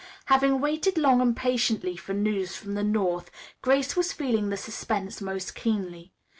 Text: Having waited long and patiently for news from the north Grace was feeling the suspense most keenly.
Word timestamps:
Having 0.25 0.61
waited 0.61 0.97
long 0.97 1.21
and 1.21 1.37
patiently 1.37 1.95
for 1.95 2.15
news 2.15 2.55
from 2.55 2.73
the 2.73 2.83
north 2.83 3.29
Grace 3.61 3.95
was 3.95 4.11
feeling 4.13 4.49
the 4.49 4.57
suspense 4.57 5.21
most 5.21 5.53
keenly. 5.53 6.11